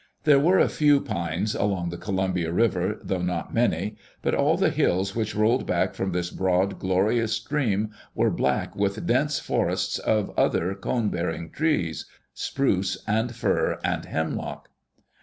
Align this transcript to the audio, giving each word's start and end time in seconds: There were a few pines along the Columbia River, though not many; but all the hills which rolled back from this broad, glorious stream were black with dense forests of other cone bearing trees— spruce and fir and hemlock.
There 0.23 0.39
were 0.39 0.57
a 0.57 0.67
few 0.67 0.99
pines 0.99 1.53
along 1.53 1.89
the 1.91 1.95
Columbia 1.99 2.51
River, 2.51 2.99
though 3.03 3.21
not 3.21 3.53
many; 3.53 3.97
but 4.23 4.33
all 4.33 4.57
the 4.57 4.71
hills 4.71 5.15
which 5.15 5.35
rolled 5.35 5.67
back 5.67 5.93
from 5.93 6.11
this 6.11 6.31
broad, 6.31 6.79
glorious 6.79 7.33
stream 7.33 7.91
were 8.15 8.31
black 8.31 8.75
with 8.75 9.05
dense 9.05 9.37
forests 9.37 9.99
of 9.99 10.31
other 10.35 10.73
cone 10.73 11.09
bearing 11.09 11.51
trees— 11.51 12.07
spruce 12.33 12.97
and 13.05 13.35
fir 13.35 13.77
and 13.83 14.05
hemlock. 14.05 14.69